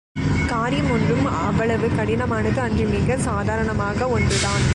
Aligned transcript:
காரியம் 0.49 0.91
ஒன்றும் 0.91 1.25
அவ்வளவு 1.25 1.87
கடினமானது 1.87 2.59
அன்று 2.59 2.85
மிகச் 2.85 3.19
சாதாரணமான 3.19 4.07
ஒன்றுதான். 4.07 4.63